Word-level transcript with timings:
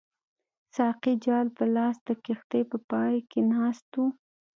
ساقي 0.75 1.13
جال 1.25 1.47
په 1.57 1.63
لاس 1.75 1.97
د 2.07 2.09
کښتۍ 2.25 2.61
په 2.71 2.77
پای 2.89 3.15
کې 3.29 3.39
ناست 3.53 3.87
وو. 3.97 4.05